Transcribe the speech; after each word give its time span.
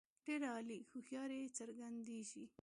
ډېره 0.25 0.47
عالي 0.53 0.77
هوښیاري 0.91 1.41
څرګندیږي. 1.57 2.43